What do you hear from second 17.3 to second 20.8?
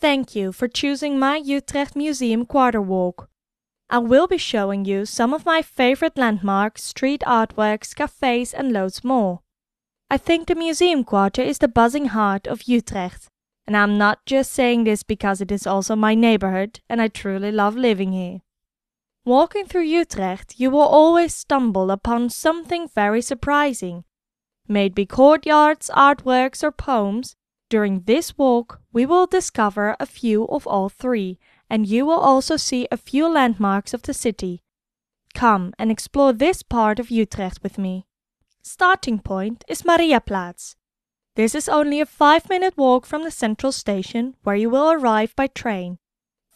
love living here. Walking through Utrecht, you will